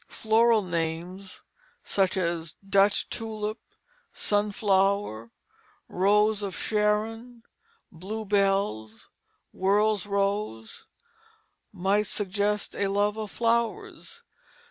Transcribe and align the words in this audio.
Floral 0.09 0.63
names, 0.63 1.43
such 1.83 2.17
as 2.17 2.55
"Dutch 2.67 3.07
Tulip," 3.09 3.59
"Sunflower," 4.11 5.29
"Rose 5.87 6.41
of 6.41 6.55
Sharon," 6.55 7.43
"Bluebells," 7.91 9.09
"World's 9.53 10.07
Rose," 10.07 10.87
might 11.71 12.07
suggest 12.07 12.75
a 12.75 12.87
love 12.87 13.15
of 13.15 13.29
flowers. 13.29 14.23